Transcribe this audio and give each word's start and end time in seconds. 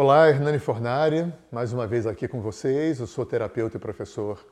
Olá, 0.00 0.28
Hernani 0.28 0.60
Fornari, 0.60 1.34
mais 1.50 1.72
uma 1.72 1.84
vez 1.84 2.06
aqui 2.06 2.28
com 2.28 2.40
vocês. 2.40 3.00
Eu 3.00 3.06
sou 3.08 3.26
terapeuta 3.26 3.78
e 3.78 3.80
professor 3.80 4.46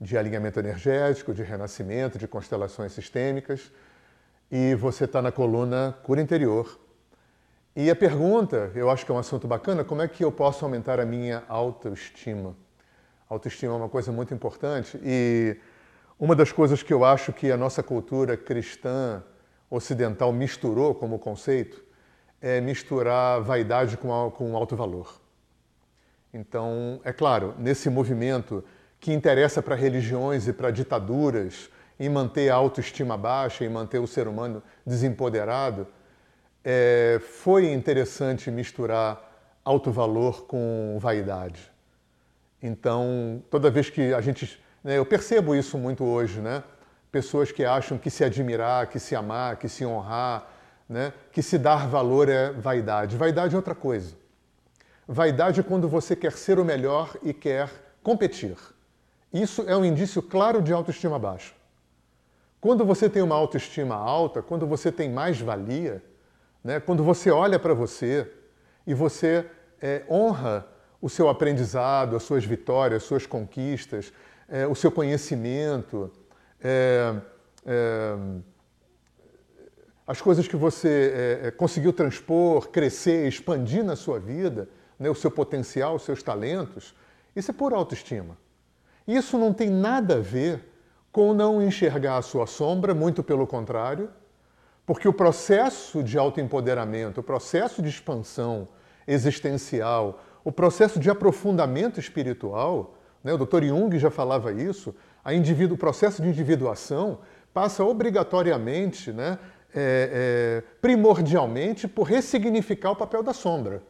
de 0.00 0.18
alinhamento 0.18 0.58
energético, 0.58 1.32
de 1.32 1.44
renascimento, 1.44 2.18
de 2.18 2.26
constelações 2.26 2.90
sistêmicas. 2.90 3.70
E 4.50 4.74
você 4.74 5.04
está 5.04 5.22
na 5.22 5.30
coluna 5.30 5.96
Cura 6.02 6.20
Interior. 6.20 6.76
E 7.76 7.88
a 7.88 7.94
pergunta, 7.94 8.72
eu 8.74 8.90
acho 8.90 9.06
que 9.06 9.12
é 9.12 9.14
um 9.14 9.18
assunto 9.18 9.46
bacana, 9.46 9.84
como 9.84 10.02
é 10.02 10.08
que 10.08 10.24
eu 10.24 10.32
posso 10.32 10.64
aumentar 10.64 10.98
a 10.98 11.06
minha 11.06 11.44
autoestima? 11.48 12.56
Autoestima 13.28 13.72
é 13.72 13.76
uma 13.76 13.88
coisa 13.88 14.10
muito 14.10 14.34
importante 14.34 14.98
e 15.04 15.56
uma 16.18 16.34
das 16.34 16.50
coisas 16.50 16.82
que 16.82 16.92
eu 16.92 17.04
acho 17.04 17.32
que 17.32 17.52
a 17.52 17.56
nossa 17.56 17.80
cultura 17.80 18.36
cristã 18.36 19.22
ocidental 19.70 20.32
misturou 20.32 20.96
como 20.96 21.16
conceito 21.16 21.89
é 22.40 22.60
misturar 22.60 23.40
vaidade 23.42 23.96
com, 23.96 24.30
com 24.30 24.56
alto 24.56 24.74
valor. 24.76 25.20
Então, 26.32 27.00
é 27.04 27.12
claro, 27.12 27.54
nesse 27.58 27.90
movimento 27.90 28.64
que 28.98 29.12
interessa 29.12 29.62
para 29.62 29.74
religiões 29.74 30.46
e 30.46 30.52
para 30.52 30.70
ditaduras 30.70 31.70
em 31.98 32.08
manter 32.08 32.48
a 32.50 32.54
autoestima 32.54 33.16
baixa 33.16 33.64
e 33.64 33.68
manter 33.68 33.98
o 33.98 34.06
ser 34.06 34.28
humano 34.28 34.62
desempoderado, 34.86 35.86
é, 36.64 37.20
foi 37.20 37.70
interessante 37.72 38.50
misturar 38.50 39.30
alto 39.64 39.90
valor 39.90 40.46
com 40.46 40.96
vaidade. 41.00 41.70
Então, 42.62 43.42
toda 43.50 43.70
vez 43.70 43.90
que 43.90 44.12
a 44.12 44.20
gente. 44.20 44.60
Né, 44.84 44.98
eu 44.98 45.04
percebo 45.04 45.54
isso 45.54 45.78
muito 45.78 46.04
hoje, 46.04 46.40
né? 46.40 46.62
Pessoas 47.10 47.50
que 47.50 47.64
acham 47.64 47.98
que 47.98 48.10
se 48.10 48.22
admirar, 48.22 48.86
que 48.86 48.98
se 48.98 49.16
amar, 49.16 49.56
que 49.56 49.68
se 49.68 49.84
honrar, 49.84 50.46
né? 50.90 51.12
que 51.30 51.40
se 51.40 51.56
dar 51.56 51.86
valor 51.86 52.28
é 52.28 52.50
vaidade. 52.50 53.16
Vaidade 53.16 53.54
é 53.54 53.56
outra 53.56 53.76
coisa. 53.76 54.16
Vaidade 55.06 55.60
é 55.60 55.62
quando 55.62 55.88
você 55.88 56.16
quer 56.16 56.32
ser 56.32 56.58
o 56.58 56.64
melhor 56.64 57.16
e 57.22 57.32
quer 57.32 57.70
competir. 58.02 58.56
Isso 59.32 59.64
é 59.68 59.76
um 59.76 59.84
indício 59.84 60.20
claro 60.20 60.60
de 60.60 60.72
autoestima 60.72 61.16
baixa. 61.16 61.54
Quando 62.60 62.84
você 62.84 63.08
tem 63.08 63.22
uma 63.22 63.36
autoestima 63.36 63.94
alta, 63.94 64.42
quando 64.42 64.66
você 64.66 64.90
tem 64.90 65.08
mais 65.08 65.40
valia, 65.40 66.02
né? 66.62 66.80
quando 66.80 67.04
você 67.04 67.30
olha 67.30 67.58
para 67.58 67.72
você 67.72 68.28
e 68.84 68.92
você 68.92 69.46
é, 69.80 70.02
honra 70.10 70.66
o 71.00 71.08
seu 71.08 71.28
aprendizado, 71.28 72.16
as 72.16 72.24
suas 72.24 72.44
vitórias, 72.44 73.02
as 73.02 73.08
suas 73.08 73.26
conquistas, 73.26 74.12
é, 74.48 74.66
o 74.66 74.74
seu 74.74 74.90
conhecimento, 74.90 76.10
é, 76.60 77.14
é 77.64 78.16
as 80.10 80.20
coisas 80.20 80.48
que 80.48 80.56
você 80.56 81.38
é, 81.42 81.46
é, 81.46 81.50
conseguiu 81.52 81.92
transpor, 81.92 82.68
crescer, 82.70 83.28
expandir 83.28 83.84
na 83.84 83.94
sua 83.94 84.18
vida, 84.18 84.68
né, 84.98 85.08
o 85.08 85.14
seu 85.14 85.30
potencial, 85.30 85.94
os 85.94 86.02
seus 86.02 86.20
talentos, 86.20 86.96
isso 87.36 87.52
é 87.52 87.54
por 87.54 87.72
autoestima. 87.72 88.36
Isso 89.06 89.38
não 89.38 89.52
tem 89.52 89.70
nada 89.70 90.16
a 90.16 90.20
ver 90.20 90.64
com 91.12 91.32
não 91.32 91.62
enxergar 91.62 92.16
a 92.16 92.22
sua 92.22 92.48
sombra, 92.48 92.92
muito 92.92 93.22
pelo 93.22 93.46
contrário, 93.46 94.10
porque 94.84 95.06
o 95.06 95.12
processo 95.12 96.02
de 96.02 96.18
autoempoderamento, 96.18 97.20
o 97.20 97.22
processo 97.22 97.80
de 97.80 97.88
expansão 97.88 98.66
existencial, 99.06 100.24
o 100.42 100.50
processo 100.50 100.98
de 100.98 101.08
aprofundamento 101.08 102.00
espiritual, 102.00 102.96
né, 103.22 103.32
o 103.32 103.38
Dr. 103.38 103.62
Jung 103.62 103.96
já 103.96 104.10
falava 104.10 104.50
isso, 104.50 104.92
a 105.24 105.32
indivíduo, 105.32 105.76
o 105.76 105.78
processo 105.78 106.20
de 106.20 106.26
individuação 106.26 107.20
passa 107.54 107.84
obrigatoriamente 107.84 109.12
né, 109.12 109.38
é, 109.74 110.62
é, 110.62 110.62
primordialmente 110.80 111.86
por 111.86 112.04
ressignificar 112.04 112.90
o 112.90 112.96
papel 112.96 113.22
da 113.22 113.32
sombra. 113.32 113.82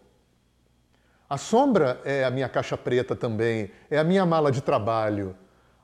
A 1.28 1.39
sombra 1.39 2.00
é 2.05 2.25
a 2.25 2.31
minha 2.31 2.48
caixa 2.48 2.77
preta 2.77 3.14
também, 3.14 3.70
é 3.91 3.98
a 3.98 4.05
minha 4.05 4.27
mala 4.27 4.51
de 4.51 4.61
trabalho. 4.61 5.36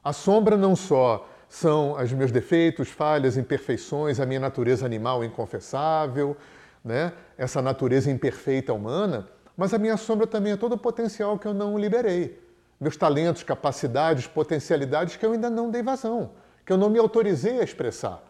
A 0.02 0.12
sombra 0.12 0.56
não 0.56 0.74
só 0.74 1.28
são 1.48 1.92
os 1.92 2.12
meus 2.12 2.32
defeitos, 2.32 2.88
falhas, 2.88 3.36
imperfeições, 3.36 4.18
a 4.18 4.26
minha 4.26 4.40
natureza 4.40 4.84
animal 4.84 5.24
inconfessável, 5.24 6.36
né? 6.84 7.12
essa 7.38 7.62
natureza 7.62 8.10
imperfeita 8.10 8.72
humana, 8.72 9.28
mas 9.56 9.72
a 9.72 9.78
minha 9.78 9.96
sombra 9.96 10.26
também 10.26 10.52
é 10.52 10.56
todo 10.56 10.74
o 10.74 10.78
potencial 10.78 11.38
que 11.38 11.46
eu 11.46 11.54
não 11.54 11.78
liberei. 11.78 12.42
Meus 12.78 12.96
talentos, 12.96 13.42
capacidades, 13.42 14.26
potencialidades 14.26 15.16
que 15.16 15.24
eu 15.24 15.32
ainda 15.32 15.48
não 15.48 15.70
dei 15.70 15.82
vazão, 15.82 16.32
que 16.64 16.72
eu 16.72 16.76
não 16.76 16.90
me 16.90 16.98
autorizei 16.98 17.60
a 17.60 17.64
expressar. 17.64 18.22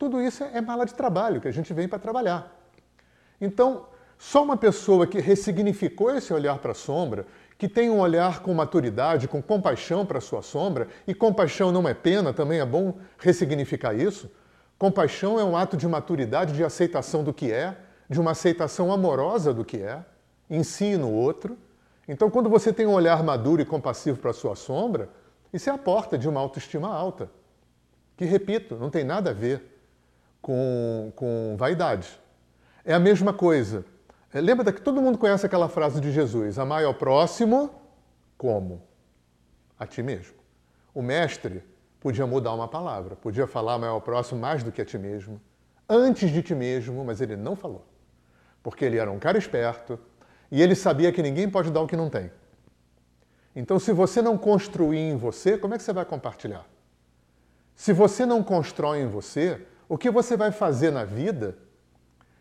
Tudo 0.00 0.18
isso 0.18 0.42
é 0.42 0.62
mala 0.62 0.86
de 0.86 0.94
trabalho, 0.94 1.42
que 1.42 1.46
a 1.46 1.52
gente 1.52 1.74
vem 1.74 1.86
para 1.86 1.98
trabalhar. 1.98 2.58
Então, 3.38 3.84
só 4.16 4.42
uma 4.42 4.56
pessoa 4.56 5.06
que 5.06 5.20
ressignificou 5.20 6.10
esse 6.16 6.32
olhar 6.32 6.58
para 6.58 6.72
a 6.72 6.74
sombra, 6.74 7.26
que 7.58 7.68
tem 7.68 7.90
um 7.90 8.00
olhar 8.00 8.40
com 8.40 8.54
maturidade, 8.54 9.28
com 9.28 9.42
compaixão 9.42 10.06
para 10.06 10.16
a 10.16 10.20
sua 10.22 10.40
sombra, 10.40 10.88
e 11.06 11.12
compaixão 11.12 11.70
não 11.70 11.86
é 11.86 11.92
pena, 11.92 12.32
também 12.32 12.60
é 12.60 12.64
bom 12.64 12.94
ressignificar 13.18 13.92
isso. 13.92 14.30
Compaixão 14.78 15.38
é 15.38 15.44
um 15.44 15.54
ato 15.54 15.76
de 15.76 15.86
maturidade, 15.86 16.54
de 16.54 16.64
aceitação 16.64 17.22
do 17.22 17.34
que 17.34 17.52
é, 17.52 17.76
de 18.08 18.18
uma 18.18 18.30
aceitação 18.30 18.90
amorosa 18.90 19.52
do 19.52 19.66
que 19.66 19.76
é, 19.82 20.02
em 20.48 20.64
si 20.64 20.92
e 20.92 20.96
no 20.96 21.12
outro. 21.12 21.58
Então, 22.08 22.30
quando 22.30 22.48
você 22.48 22.72
tem 22.72 22.86
um 22.86 22.94
olhar 22.94 23.22
maduro 23.22 23.60
e 23.60 23.66
compassivo 23.66 24.16
para 24.16 24.30
a 24.30 24.34
sua 24.34 24.56
sombra, 24.56 25.10
isso 25.52 25.68
é 25.68 25.74
a 25.74 25.76
porta 25.76 26.16
de 26.16 26.26
uma 26.26 26.40
autoestima 26.40 26.88
alta. 26.88 27.30
Que, 28.16 28.24
repito, 28.24 28.76
não 28.76 28.88
tem 28.88 29.04
nada 29.04 29.28
a 29.28 29.34
ver 29.34 29.70
com, 30.40 31.12
com 31.14 31.54
vaidade. 31.56 32.20
É 32.84 32.94
a 32.94 33.00
mesma 33.00 33.32
coisa. 33.32 33.84
É, 34.32 34.40
lembra 34.40 34.72
que 34.72 34.80
todo 34.80 35.02
mundo 35.02 35.18
conhece 35.18 35.44
aquela 35.44 35.68
frase 35.68 36.00
de 36.00 36.12
Jesus: 36.12 36.58
Amai 36.58 36.84
ao 36.84 36.94
próximo 36.94 37.70
como? 38.36 38.82
A 39.78 39.86
ti 39.86 40.02
mesmo. 40.02 40.34
O 40.94 41.02
mestre 41.02 41.62
podia 42.00 42.26
mudar 42.26 42.54
uma 42.54 42.66
palavra, 42.66 43.14
podia 43.14 43.46
falar 43.46 43.74
amai 43.74 43.90
ao 43.90 44.00
próximo 44.00 44.40
mais 44.40 44.62
do 44.62 44.72
que 44.72 44.80
a 44.80 44.84
ti 44.84 44.98
mesmo, 44.98 45.40
antes 45.88 46.30
de 46.30 46.42
ti 46.42 46.54
mesmo, 46.54 47.04
mas 47.04 47.20
ele 47.20 47.36
não 47.36 47.54
falou. 47.54 47.84
Porque 48.62 48.84
ele 48.84 48.96
era 48.96 49.10
um 49.10 49.18
cara 49.18 49.36
esperto 49.38 49.98
e 50.50 50.62
ele 50.62 50.74
sabia 50.74 51.12
que 51.12 51.22
ninguém 51.22 51.48
pode 51.48 51.70
dar 51.70 51.80
o 51.80 51.86
que 51.86 51.96
não 51.96 52.08
tem. 52.08 52.30
Então, 53.54 53.78
se 53.78 53.92
você 53.92 54.22
não 54.22 54.38
construir 54.38 54.98
em 54.98 55.16
você, 55.16 55.58
como 55.58 55.74
é 55.74 55.76
que 55.76 55.82
você 55.82 55.92
vai 55.92 56.04
compartilhar? 56.04 56.64
Se 57.74 57.92
você 57.92 58.24
não 58.24 58.42
constrói 58.42 59.00
em 59.00 59.08
você, 59.08 59.66
o 59.90 59.98
que 59.98 60.08
você 60.08 60.36
vai 60.36 60.52
fazer 60.52 60.92
na 60.92 61.04
vida 61.04 61.58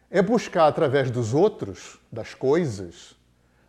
é 0.08 0.22
buscar 0.22 0.68
através 0.68 1.10
dos 1.10 1.34
outros, 1.34 2.00
das 2.12 2.36
coisas, 2.36 3.16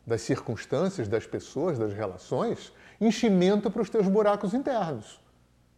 das 0.06 0.20
circunstâncias, 0.20 1.08
das 1.08 1.26
pessoas, 1.26 1.78
das 1.78 1.94
relações, 1.94 2.74
enchimento 3.00 3.70
para 3.70 3.80
os 3.80 3.88
teus 3.88 4.06
buracos 4.06 4.52
internos. 4.52 5.18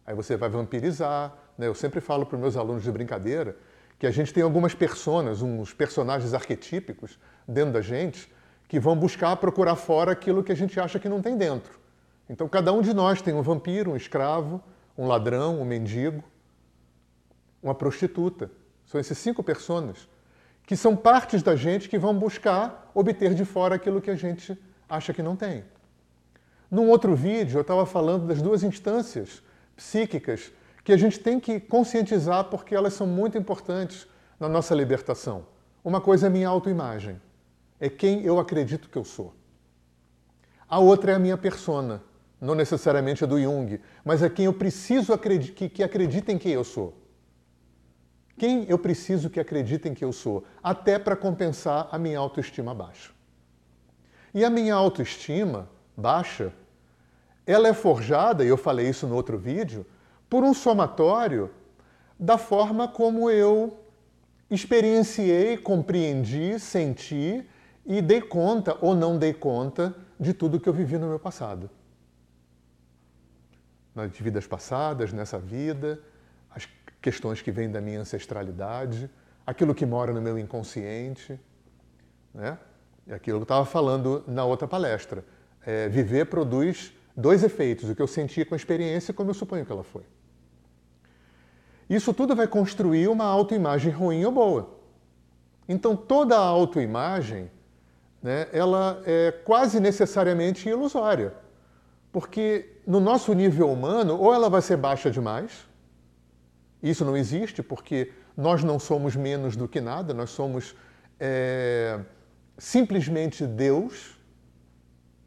Aí 0.05 0.13
você 0.13 0.35
vai 0.35 0.49
vampirizar. 0.49 1.33
Né? 1.57 1.67
Eu 1.67 1.73
sempre 1.73 2.01
falo 2.01 2.25
para 2.25 2.35
os 2.35 2.41
meus 2.41 2.57
alunos 2.57 2.83
de 2.83 2.91
brincadeira 2.91 3.55
que 3.97 4.05
a 4.05 4.11
gente 4.11 4.33
tem 4.33 4.43
algumas 4.43 4.75
personas, 4.75 5.41
uns 5.41 5.73
personagens 5.73 6.33
arquetípicos 6.33 7.17
dentro 7.47 7.71
da 7.71 7.81
gente, 7.81 8.29
que 8.67 8.81
vão 8.81 8.97
buscar 8.97 9.33
procurar 9.37 9.77
fora 9.77 10.11
aquilo 10.11 10.43
que 10.43 10.51
a 10.51 10.55
gente 10.55 10.77
acha 10.77 10.99
que 10.99 11.07
não 11.07 11.21
tem 11.21 11.37
dentro. 11.37 11.79
Então 12.29 12.49
cada 12.49 12.73
um 12.73 12.81
de 12.81 12.93
nós 12.93 13.21
tem 13.21 13.33
um 13.33 13.41
vampiro, 13.41 13.91
um 13.91 13.95
escravo, 13.95 14.61
um 14.97 15.07
ladrão, 15.07 15.61
um 15.61 15.63
mendigo, 15.63 16.21
uma 17.63 17.73
prostituta. 17.73 18.51
São 18.85 18.99
esses 18.99 19.17
cinco 19.17 19.41
personas 19.41 20.09
que 20.65 20.75
são 20.75 20.95
partes 20.95 21.41
da 21.41 21.55
gente 21.55 21.89
que 21.89 21.97
vão 21.97 22.13
buscar 22.13 22.91
obter 22.93 23.33
de 23.33 23.43
fora 23.45 23.75
aquilo 23.75 24.01
que 24.01 24.11
a 24.11 24.15
gente 24.15 24.57
acha 24.87 25.13
que 25.13 25.23
não 25.23 25.35
tem. 25.35 25.63
Num 26.69 26.89
outro 26.89 27.15
vídeo, 27.15 27.57
eu 27.57 27.61
estava 27.61 27.85
falando 27.85 28.27
das 28.27 28.41
duas 28.41 28.63
instâncias 28.63 29.41
psíquicas 29.75 30.51
que 30.83 30.91
a 30.91 30.97
gente 30.97 31.19
tem 31.19 31.39
que 31.39 31.59
conscientizar 31.59 32.45
porque 32.45 32.75
elas 32.75 32.93
são 32.93 33.07
muito 33.07 33.37
importantes 33.37 34.07
na 34.39 34.49
nossa 34.49 34.73
libertação. 34.73 35.45
Uma 35.83 36.01
coisa 36.01 36.27
é 36.27 36.29
a 36.29 36.31
minha 36.31 36.47
autoimagem, 36.47 37.21
é 37.79 37.89
quem 37.89 38.23
eu 38.23 38.39
acredito 38.39 38.89
que 38.89 38.97
eu 38.97 39.03
sou. 39.03 39.33
A 40.67 40.79
outra 40.79 41.11
é 41.11 41.15
a 41.15 41.19
minha 41.19 41.37
persona, 41.37 42.01
não 42.39 42.55
necessariamente 42.55 43.23
a 43.23 43.27
do 43.27 43.39
Jung, 43.39 43.79
mas 44.03 44.23
é 44.23 44.29
quem 44.29 44.45
eu 44.45 44.53
preciso 44.53 45.17
que, 45.17 45.69
que 45.69 45.83
acredita 45.83 46.31
em 46.31 46.37
quem 46.37 46.53
eu 46.53 46.63
sou. 46.63 47.02
Quem 48.37 48.65
eu 48.67 48.79
preciso 48.79 49.29
que 49.29 49.39
acreditem 49.39 49.93
que 49.93 50.03
eu 50.03 50.11
sou, 50.11 50.43
até 50.61 50.97
para 50.97 51.15
compensar 51.15 51.87
a 51.91 51.97
minha 51.97 52.17
autoestima 52.17 52.73
baixa. 52.73 53.11
E 54.33 54.43
a 54.43 54.49
minha 54.49 54.73
autoestima 54.73 55.69
baixa, 55.95 56.51
ela 57.45 57.67
é 57.67 57.73
forjada, 57.73 58.43
e 58.43 58.47
eu 58.47 58.57
falei 58.57 58.89
isso 58.89 59.05
no 59.05 59.15
outro 59.15 59.37
vídeo, 59.37 59.85
por 60.29 60.43
um 60.43 60.53
somatório 60.53 61.51
da 62.19 62.37
forma 62.37 62.87
como 62.87 63.29
eu 63.29 63.79
experienciei, 64.49 65.57
compreendi, 65.57 66.59
senti 66.59 67.47
e 67.85 68.01
dei 68.01 68.21
conta 68.21 68.77
ou 68.81 68.95
não 68.95 69.17
dei 69.17 69.33
conta 69.33 69.95
de 70.19 70.33
tudo 70.33 70.59
que 70.59 70.69
eu 70.69 70.73
vivi 70.73 70.97
no 70.97 71.07
meu 71.07 71.19
passado. 71.19 71.69
Nas 73.93 74.11
vidas 74.17 74.47
passadas, 74.47 75.13
nessa 75.13 75.37
vida, 75.37 75.99
questões 77.03 77.41
que 77.41 77.51
vêm 77.51 77.69
da 77.69 77.81
minha 77.81 77.99
ancestralidade, 77.99 79.09
aquilo 79.45 79.75
que 79.75 79.85
mora 79.85 80.13
no 80.13 80.21
meu 80.21 80.39
inconsciente. 80.39 81.37
Né? 82.33 82.57
É 83.05 83.13
aquilo 83.13 83.39
que 83.39 83.41
eu 83.41 83.43
estava 83.43 83.65
falando 83.65 84.23
na 84.25 84.45
outra 84.45 84.67
palestra. 84.67 85.23
É, 85.65 85.89
viver 85.89 86.25
produz 86.25 86.93
dois 87.15 87.43
efeitos: 87.43 87.89
o 87.89 87.95
que 87.95 88.01
eu 88.01 88.07
senti 88.07 88.45
com 88.45 88.55
a 88.55 88.57
experiência 88.57 89.11
e 89.11 89.13
como 89.13 89.29
eu 89.29 89.33
suponho 89.33 89.65
que 89.65 89.71
ela 89.71 89.83
foi. 89.83 90.03
Isso 91.89 92.13
tudo 92.13 92.35
vai 92.35 92.47
construir 92.47 93.09
uma 93.09 93.25
autoimagem 93.25 93.91
ruim 93.91 94.23
ou 94.23 94.31
boa. 94.31 94.79
Então, 95.67 95.95
toda 95.95 96.37
autoimagem 96.37 97.51
né, 98.21 98.47
ela 98.53 99.01
é 99.05 99.31
quase 99.31 99.81
necessariamente 99.81 100.69
ilusória. 100.69 101.33
Porque 102.11 102.77
no 102.87 102.99
nosso 103.01 103.33
nível 103.33 103.69
humano, 103.69 104.17
ou 104.17 104.33
ela 104.33 104.49
vai 104.49 104.61
ser 104.61 104.77
baixa 104.77 105.11
demais, 105.11 105.67
isso 106.89 107.05
não 107.05 107.15
existe, 107.15 107.63
porque 107.63 108.11
nós 108.35 108.63
não 108.63 108.77
somos 108.77 109.15
menos 109.15 109.55
do 109.55 109.67
que 109.67 109.79
nada, 109.79 110.13
nós 110.13 110.31
somos 110.31 110.75
é, 111.19 111.99
simplesmente 112.57 113.47
Deus. 113.47 114.21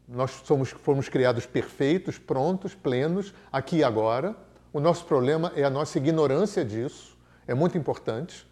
Nós 0.07 0.31
somos, 0.45 0.69
fomos 0.69 1.09
criados 1.09 1.45
perfeitos, 1.45 2.17
prontos, 2.17 2.73
plenos, 2.73 3.33
aqui 3.51 3.77
e 3.77 3.83
agora. 3.83 4.35
O 4.71 4.79
nosso 4.79 5.03
problema 5.05 5.51
é 5.55 5.63
a 5.63 5.69
nossa 5.69 5.97
ignorância 5.97 6.63
disso, 6.63 7.17
é 7.45 7.53
muito 7.53 7.77
importante, 7.77 8.47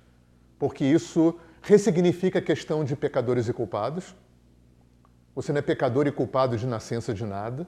porque 0.60 0.84
isso 0.84 1.40
ressignifica 1.62 2.40
a 2.40 2.42
questão 2.42 2.84
de 2.84 2.96
pecadores 2.96 3.48
e 3.48 3.54
culpados. 3.54 4.14
Você 5.34 5.52
não 5.52 5.60
é 5.60 5.62
pecador 5.62 6.08
e 6.08 6.12
culpado 6.12 6.58
de 6.58 6.66
nascença 6.66 7.14
de 7.14 7.26
nada. 7.26 7.68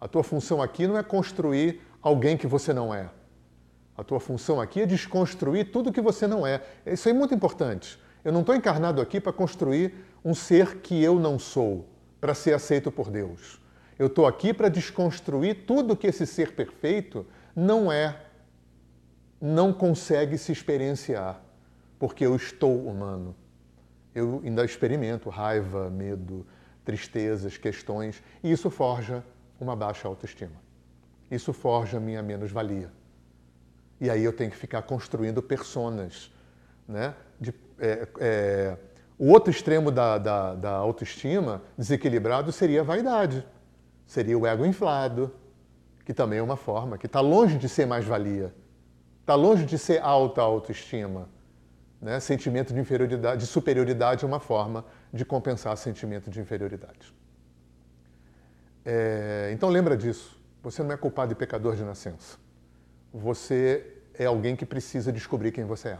A 0.00 0.08
tua 0.08 0.22
função 0.22 0.62
aqui 0.62 0.86
não 0.86 0.96
é 0.96 1.02
construir 1.02 1.82
alguém 2.00 2.36
que 2.36 2.46
você 2.46 2.72
não 2.72 2.94
é. 2.94 3.10
A 3.98 4.04
tua 4.04 4.20
função 4.20 4.60
aqui 4.60 4.82
é 4.82 4.86
desconstruir 4.86 5.72
tudo 5.72 5.92
que 5.92 6.00
você 6.00 6.24
não 6.28 6.46
é. 6.46 6.62
Isso 6.86 7.08
é 7.08 7.12
muito 7.12 7.34
importante. 7.34 7.98
Eu 8.24 8.32
não 8.32 8.42
estou 8.42 8.54
encarnado 8.54 9.00
aqui 9.00 9.20
para 9.20 9.32
construir 9.32 9.92
um 10.24 10.34
ser 10.34 10.76
que 10.76 11.02
eu 11.02 11.18
não 11.18 11.36
sou, 11.36 11.84
para 12.20 12.32
ser 12.32 12.54
aceito 12.54 12.92
por 12.92 13.10
Deus. 13.10 13.60
Eu 13.98 14.06
estou 14.06 14.24
aqui 14.24 14.54
para 14.54 14.68
desconstruir 14.68 15.66
tudo 15.66 15.96
que 15.96 16.06
esse 16.06 16.24
ser 16.28 16.52
perfeito 16.52 17.26
não 17.56 17.90
é, 17.90 18.16
não 19.40 19.72
consegue 19.72 20.38
se 20.38 20.52
experienciar, 20.52 21.42
porque 21.98 22.24
eu 22.24 22.36
estou 22.36 22.86
humano. 22.86 23.34
Eu 24.14 24.40
ainda 24.44 24.64
experimento 24.64 25.28
raiva, 25.28 25.90
medo, 25.90 26.46
tristezas, 26.84 27.56
questões, 27.56 28.22
e 28.44 28.52
isso 28.52 28.70
forja 28.70 29.24
uma 29.58 29.74
baixa 29.74 30.06
autoestima. 30.06 30.62
Isso 31.28 31.52
forja 31.52 31.98
minha 31.98 32.22
menos-valia. 32.22 32.92
E 34.00 34.08
aí 34.08 34.22
eu 34.22 34.32
tenho 34.32 34.50
que 34.50 34.56
ficar 34.56 34.82
construindo 34.82 35.42
personas. 35.42 36.30
Né? 36.86 37.14
De, 37.40 37.54
é, 37.78 38.08
é, 38.20 38.76
o 39.18 39.32
outro 39.32 39.50
extremo 39.50 39.90
da, 39.90 40.18
da, 40.18 40.54
da 40.54 40.70
autoestima 40.70 41.62
desequilibrado 41.76 42.52
seria 42.52 42.80
a 42.80 42.84
vaidade, 42.84 43.44
seria 44.06 44.38
o 44.38 44.46
ego 44.46 44.64
inflado, 44.64 45.34
que 46.04 46.14
também 46.14 46.38
é 46.38 46.42
uma 46.42 46.56
forma, 46.56 46.96
que 46.96 47.06
está 47.06 47.20
longe 47.20 47.58
de 47.58 47.68
ser 47.68 47.86
mais-valia, 47.86 48.54
está 49.20 49.34
longe 49.34 49.66
de 49.66 49.76
ser 49.76 50.00
alta 50.00 50.40
autoestima. 50.40 51.28
Né? 52.00 52.20
Sentimento 52.20 52.72
de 52.72 52.80
inferioridade, 52.80 53.40
de 53.40 53.46
superioridade 53.46 54.24
é 54.24 54.26
uma 54.26 54.40
forma 54.40 54.84
de 55.12 55.24
compensar 55.24 55.76
sentimento 55.76 56.30
de 56.30 56.40
inferioridade. 56.40 57.12
É, 58.84 59.50
então 59.52 59.68
lembra 59.68 59.96
disso. 59.96 60.38
Você 60.62 60.82
não 60.82 60.92
é 60.92 60.96
culpado 60.96 61.32
e 61.32 61.34
pecador 61.34 61.76
de 61.76 61.84
nascença. 61.84 62.38
Você 63.12 63.86
é 64.14 64.26
alguém 64.26 64.54
que 64.54 64.66
precisa 64.66 65.12
descobrir 65.12 65.52
quem 65.52 65.64
você 65.64 65.90
é, 65.90 65.98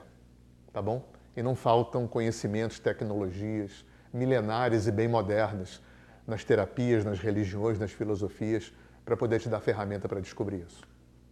tá 0.72 0.82
bom? 0.82 1.04
E 1.36 1.42
não 1.42 1.54
faltam 1.54 2.06
conhecimentos, 2.06 2.78
tecnologias 2.78 3.84
milenares 4.12 4.86
e 4.86 4.92
bem 4.92 5.08
modernas 5.08 5.80
nas 6.26 6.44
terapias, 6.44 7.04
nas 7.04 7.18
religiões, 7.18 7.78
nas 7.78 7.92
filosofias, 7.92 8.72
para 9.04 9.16
poder 9.16 9.40
te 9.40 9.48
dar 9.48 9.60
ferramenta 9.60 10.08
para 10.08 10.20
descobrir 10.20 10.64
isso, 10.66 10.82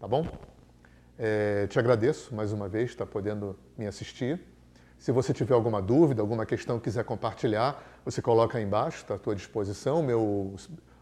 tá 0.01 0.09
bom? 0.09 0.27
É, 1.19 1.67
te 1.67 1.79
agradeço 1.79 2.35
mais 2.35 2.53
uma 2.53 2.69
vez 2.69 2.91
estar 2.91 3.07
podendo 3.07 3.59
me 3.77 3.87
assistir. 3.87 4.41
Se 4.99 5.13
você 5.13 5.33
tiver 5.33 5.55
alguma 5.55 5.83
dúvida, 5.83 6.23
alguma 6.23 6.47
questão 6.47 6.79
quiser 6.81 7.05
compartilhar, 7.05 7.83
você 8.05 8.23
coloca 8.23 8.57
aí 8.57 8.65
embaixo, 8.65 8.99
está 8.99 9.15
à 9.15 9.19
tua 9.19 9.35
disposição. 9.35 10.03
Meu 10.03 10.57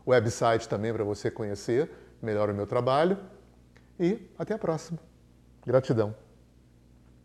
website 0.07 0.69
também 0.69 0.93
para 0.93 1.05
você 1.05 1.31
conhecer 1.31 1.91
melhor 2.21 2.51
o 2.51 2.55
meu 2.55 2.67
trabalho. 2.67 3.19
E 3.99 4.31
até 4.39 4.55
a 4.55 4.59
próxima. 4.59 4.99
Gratidão. 5.67 6.15